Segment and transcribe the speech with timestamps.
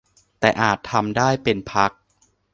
[0.39, 1.91] แต่อาจทำได้เป็นพัก